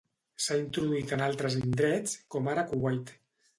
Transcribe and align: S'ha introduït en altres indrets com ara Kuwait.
S'ha 0.45 0.55
introduït 0.61 1.13
en 1.19 1.23
altres 1.27 1.59
indrets 1.61 2.17
com 2.37 2.53
ara 2.57 2.67
Kuwait. 2.75 3.17